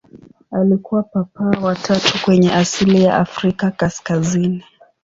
Alikuwa 0.51 1.03
Papa 1.03 1.43
wa 1.61 1.75
tatu 1.75 2.17
mwenye 2.27 2.53
asili 2.53 3.03
ya 3.03 3.17
Afrika 3.17 3.71
kaskazini. 3.71 4.63